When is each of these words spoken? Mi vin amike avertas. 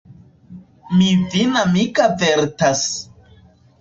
Mi 1.01 1.09
vin 1.35 1.53
amike 1.65 2.03
avertas. 2.09 2.83